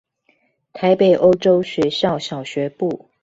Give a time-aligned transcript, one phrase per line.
[0.73, 3.11] 臺北歐洲學校小學部